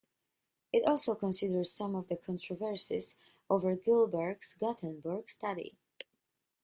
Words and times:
It 0.73 0.83
also 0.87 1.13
considered 1.13 1.67
some 1.67 1.93
of 1.93 2.07
the 2.07 2.15
controversies 2.17 3.15
over 3.51 3.75
Gillberg's 3.75 4.55
Gothenburg 4.59 5.29
study. 5.29 5.77